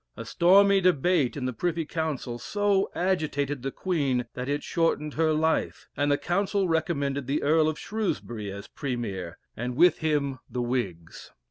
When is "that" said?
4.33-4.49